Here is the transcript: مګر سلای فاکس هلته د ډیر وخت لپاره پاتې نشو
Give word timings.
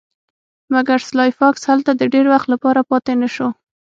مګر 0.73 0.99
سلای 1.09 1.31
فاکس 1.39 1.61
هلته 1.71 1.91
د 1.95 2.01
ډیر 2.13 2.25
وخت 2.33 2.47
لپاره 2.53 2.81
پاتې 2.89 3.13
نشو 3.21 3.47